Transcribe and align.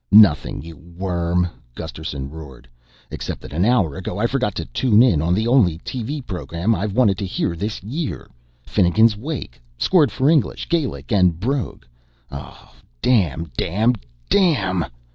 "Nothing, 0.11 0.63
you 0.63 0.77
worm!" 0.77 1.47
Gusterson 1.75 2.31
roared, 2.31 2.67
"Except 3.11 3.39
that 3.41 3.53
an 3.53 3.63
hour 3.63 3.95
ago 3.95 4.17
I 4.17 4.25
forgot 4.25 4.55
to 4.55 4.65
tune 4.65 5.03
in 5.03 5.21
on 5.21 5.35
the 5.35 5.45
only 5.47 5.77
TV 5.77 6.25
program 6.25 6.73
I've 6.73 6.93
wanted 6.95 7.19
to 7.19 7.25
hear 7.27 7.55
this 7.55 7.83
year 7.83 8.27
Finnegans 8.65 9.15
Wake 9.15 9.61
scored 9.77 10.11
for 10.11 10.27
English, 10.27 10.67
Gaelic 10.69 11.11
and 11.11 11.39
brogue. 11.39 11.83
Oh, 12.31 12.73
damn 13.03 13.51
damn 13.55 13.93
DAMN!" 14.27 14.87